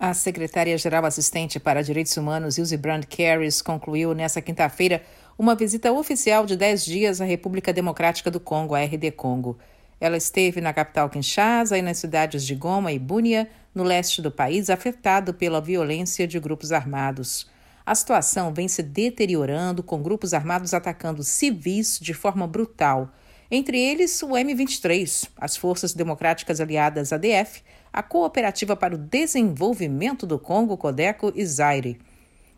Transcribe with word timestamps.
A 0.00 0.14
secretária-geral 0.14 1.04
assistente 1.04 1.58
para 1.58 1.82
Direitos 1.82 2.16
Humanos, 2.16 2.56
Brand 2.74 3.02
Carries, 3.04 3.60
concluiu 3.60 4.14
nesta 4.14 4.40
quinta-feira 4.40 5.02
uma 5.36 5.56
visita 5.56 5.90
oficial 5.90 6.46
de 6.46 6.56
10 6.56 6.84
dias 6.84 7.20
à 7.20 7.24
República 7.24 7.72
Democrática 7.72 8.30
do 8.30 8.38
Congo, 8.38 8.76
a 8.76 8.80
RD 8.80 9.10
Congo. 9.10 9.58
Ela 10.00 10.16
esteve 10.16 10.60
na 10.60 10.72
capital 10.72 11.10
Kinshasa 11.10 11.76
e 11.76 11.82
nas 11.82 11.98
cidades 11.98 12.46
de 12.46 12.54
Goma 12.54 12.92
e 12.92 12.98
Bunia, 12.98 13.50
no 13.74 13.82
leste 13.82 14.22
do 14.22 14.30
país, 14.30 14.70
afetado 14.70 15.34
pela 15.34 15.60
violência 15.60 16.28
de 16.28 16.38
grupos 16.38 16.70
armados. 16.70 17.50
A 17.84 17.92
situação 17.92 18.54
vem 18.54 18.68
se 18.68 18.84
deteriorando, 18.84 19.82
com 19.82 20.00
grupos 20.00 20.32
armados 20.32 20.74
atacando 20.74 21.24
civis 21.24 21.98
de 22.00 22.14
forma 22.14 22.46
brutal. 22.46 23.12
Entre 23.50 23.80
eles, 23.80 24.22
o 24.22 24.28
M23, 24.28 25.26
as 25.34 25.56
Forças 25.56 25.94
Democráticas 25.94 26.60
Aliadas 26.60 27.14
ADF, 27.14 27.62
a 27.90 28.02
Cooperativa 28.02 28.76
para 28.76 28.94
o 28.94 28.98
Desenvolvimento 28.98 30.26
do 30.26 30.38
Congo, 30.38 30.76
Codeco 30.76 31.32
e 31.34 31.46
Zaire. 31.46 31.98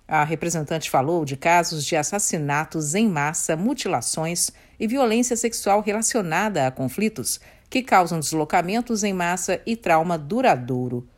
A 0.09 0.25
representante 0.25 0.91
falou 0.91 1.25
de 1.25 1.37
casos 1.37 1.85
de 1.85 1.95
assassinatos 1.95 2.97
em 2.97 3.09
massa, 3.09 3.55
mutilações 3.55 4.51
e 4.81 4.89
violência 4.89 5.37
sexual 5.37 5.81
relacionada 5.81 6.67
a 6.67 6.73
conflitos 6.73 7.41
que 7.71 7.83
causam 7.83 8.19
deslocamentos 8.19 9.05
em 9.05 9.13
massa 9.13 9.61
e 9.65 9.77
trauma 9.77 10.19
duradouro. 10.19 11.09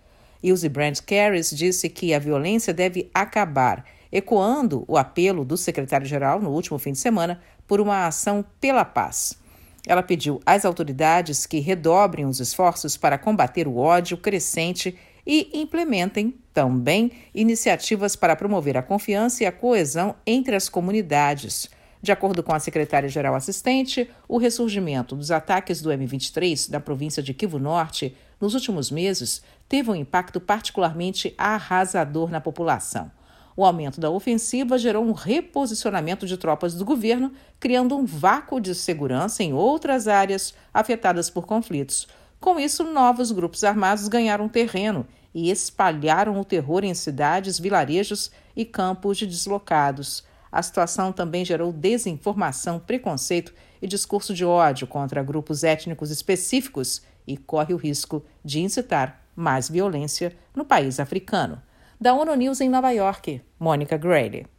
Ilse 0.42 0.68
Brandt 0.68 1.02
Carris 1.02 1.50
disse 1.50 1.88
que 1.88 2.12
a 2.12 2.18
violência 2.18 2.74
deve 2.74 3.10
acabar, 3.14 3.86
ecoando 4.12 4.84
o 4.86 4.98
apelo 4.98 5.46
do 5.46 5.56
secretário-geral 5.56 6.42
no 6.42 6.50
último 6.50 6.78
fim 6.78 6.92
de 6.92 6.98
semana 6.98 7.41
por 7.66 7.80
uma 7.80 8.06
ação 8.06 8.44
pela 8.60 8.84
paz. 8.84 9.41
Ela 9.86 10.02
pediu 10.02 10.41
às 10.46 10.64
autoridades 10.64 11.45
que 11.46 11.59
redobrem 11.59 12.24
os 12.24 12.41
esforços 12.41 12.96
para 12.96 13.18
combater 13.18 13.66
o 13.66 13.77
ódio 13.77 14.16
crescente 14.16 14.96
e 15.27 15.50
implementem 15.52 16.34
também 16.52 17.10
iniciativas 17.34 18.14
para 18.14 18.36
promover 18.36 18.77
a 18.77 18.82
confiança 18.82 19.42
e 19.42 19.46
a 19.46 19.52
coesão 19.52 20.14
entre 20.27 20.55
as 20.55 20.69
comunidades. 20.69 21.69
De 22.03 22.10
acordo 22.10 22.42
com 22.42 22.53
a 22.53 22.58
secretária-geral 22.58 23.34
assistente, 23.34 24.10
o 24.28 24.36
ressurgimento 24.36 25.14
dos 25.14 25.30
ataques 25.30 25.80
do 25.80 25.91
M23 25.91 26.69
da 26.69 26.80
província 26.80 27.22
de 27.22 27.33
Kivu 27.33 27.60
Norte 27.60 28.16
nos 28.41 28.55
últimos 28.55 28.91
meses 28.91 29.41
teve 29.69 29.88
um 29.88 29.94
impacto 29.94 30.41
particularmente 30.41 31.33
arrasador 31.38 32.28
na 32.28 32.41
população. 32.41 33.10
O 33.56 33.64
aumento 33.64 34.00
da 34.00 34.11
ofensiva 34.11 34.78
gerou 34.78 35.05
um 35.05 35.12
reposicionamento 35.12 36.27
de 36.27 36.36
tropas 36.36 36.75
do 36.75 36.84
governo, 36.84 37.33
criando 37.61 37.97
um 37.97 38.05
vácuo 38.05 38.61
de 38.61 38.75
segurança 38.75 39.42
em 39.42 39.53
outras 39.53 40.09
áreas 40.09 40.55
afetadas 40.72 41.28
por 41.28 41.47
conflitos. 41.47 42.09
Com 42.41 42.59
isso, 42.59 42.83
novos 42.84 43.31
grupos 43.31 43.62
armados 43.62 44.09
ganharam 44.09 44.48
terreno 44.48 45.06
e 45.34 45.50
espalharam 45.50 46.41
o 46.41 46.44
terror 46.44 46.84
em 46.84 46.94
cidades, 46.94 47.59
vilarejos 47.59 48.31
e 48.56 48.64
campos 48.64 49.19
de 49.19 49.27
deslocados. 49.27 50.25
A 50.50 50.62
situação 50.62 51.12
também 51.12 51.44
gerou 51.44 51.72
desinformação, 51.72 52.78
preconceito 52.78 53.55
e 53.81 53.87
discurso 53.87 54.34
de 54.34 54.44
ódio 54.44 54.87
contra 54.87 55.22
grupos 55.22 55.64
étnicos 55.64 56.11
específicos 56.11 57.03
e 57.27 57.37
corre 57.37 57.72
o 57.72 57.78
risco 57.78 58.22
de 58.44 58.61
incitar 58.61 59.22
mais 59.34 59.69
violência 59.69 60.37
no 60.55 60.64
país 60.64 61.00
africano. 61.00 61.62
Da 62.03 62.14
ONU 62.14 62.34
News 62.34 62.61
em 62.61 62.69
Nova 62.69 62.91
York, 62.91 63.41
Mônica 63.61 63.97
Grayle. 63.97 64.48